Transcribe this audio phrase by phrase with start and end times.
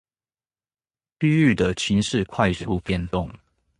[1.19, 3.31] 區域的情勢快速變動